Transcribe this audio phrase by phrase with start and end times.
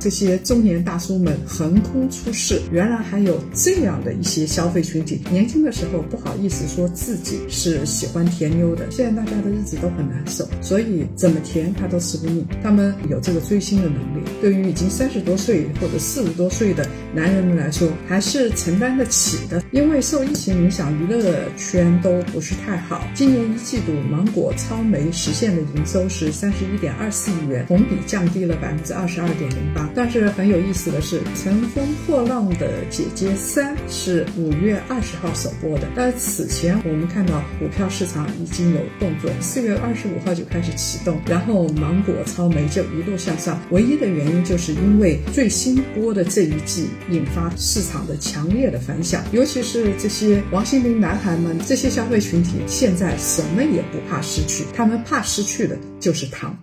[0.00, 5.20] 这些中年大叔们横空出世，原来还有这样的一些消费群体。
[5.30, 12.46] 年轻的时候不好意思说自己是喜欢甜妞的，现在大家的日子都很难受，所以怎么甜他都吃不腻。
[12.62, 19.62] 他们有这个追星的能力，对于已经三十多岁或者四十多岁的男人们来说，还是承担得起的。
[19.70, 23.06] 因为受疫情影响，娱乐圈都不是太好。
[23.14, 29.89] 今年一季度，芒果、超媒实现的营收是三十一点二四亿元，同比降低了百分之二十二点零八。
[29.94, 43.60] 但是很有意思的是，《乘风破浪的姐姐三》是五月二十号首播的，但此前我们看到股票市场已经有动作，四月二十五号就开始启动，然后芒果、超媒就一路向上。
[43.70, 56.60] 唯一的原因就是因为最新播的这一季引发市场的强烈的反响，尤其是这些王心凌男孩们，这些消费群体现在什么也不怕失去，他们怕失去的就是糖。